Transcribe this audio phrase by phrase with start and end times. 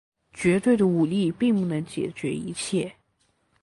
[0.33, 2.95] 绝对的武力并不能解决一切。